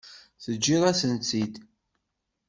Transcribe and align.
Teǧǧiḍ-asent-tt-id. 0.43 1.53